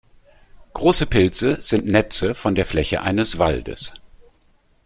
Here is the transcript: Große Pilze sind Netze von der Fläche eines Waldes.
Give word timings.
Große 0.73 1.05
Pilze 1.05 1.61
sind 1.61 1.85
Netze 1.85 2.33
von 2.33 2.55
der 2.55 2.65
Fläche 2.65 3.03
eines 3.03 3.37
Waldes. 3.37 3.93